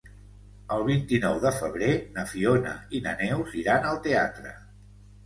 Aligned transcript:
El 0.77 0.85
vint-i-nou 0.85 1.35
de 1.43 1.51
febrer 1.57 1.89
na 2.15 2.23
Fiona 2.31 2.71
i 2.97 3.03
na 3.09 3.13
Neus 3.21 3.53
iran 3.65 3.87
al 3.91 4.01
teatre. 4.09 4.57